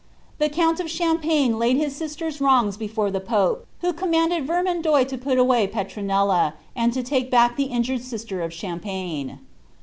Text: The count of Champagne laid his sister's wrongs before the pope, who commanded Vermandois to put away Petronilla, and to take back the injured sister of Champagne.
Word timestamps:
The 0.39 0.49
count 0.49 0.79
of 0.79 0.89
Champagne 0.89 1.59
laid 1.59 1.77
his 1.77 1.95
sister's 1.95 2.41
wrongs 2.41 2.75
before 2.75 3.11
the 3.11 3.19
pope, 3.19 3.67
who 3.81 3.93
commanded 3.93 4.47
Vermandois 4.47 5.03
to 5.09 5.15
put 5.15 5.37
away 5.37 5.67
Petronilla, 5.67 6.55
and 6.75 6.91
to 6.93 7.03
take 7.03 7.29
back 7.29 7.55
the 7.55 7.65
injured 7.65 8.01
sister 8.01 8.41
of 8.41 8.51
Champagne. 8.51 9.37